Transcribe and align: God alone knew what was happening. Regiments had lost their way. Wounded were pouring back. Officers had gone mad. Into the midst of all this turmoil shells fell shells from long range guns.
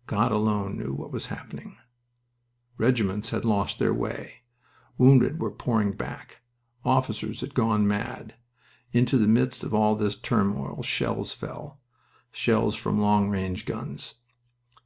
God 0.06 0.32
alone 0.32 0.78
knew 0.78 0.94
what 0.94 1.12
was 1.12 1.26
happening. 1.26 1.76
Regiments 2.78 3.28
had 3.28 3.44
lost 3.44 3.78
their 3.78 3.92
way. 3.92 4.36
Wounded 4.96 5.38
were 5.38 5.50
pouring 5.50 5.92
back. 5.92 6.40
Officers 6.86 7.42
had 7.42 7.52
gone 7.52 7.86
mad. 7.86 8.34
Into 8.94 9.18
the 9.18 9.28
midst 9.28 9.62
of 9.62 9.74
all 9.74 9.94
this 9.94 10.16
turmoil 10.16 10.82
shells 10.82 11.34
fell 11.34 11.80
shells 12.32 12.76
from 12.76 12.98
long 12.98 13.28
range 13.28 13.66
guns. 13.66 14.14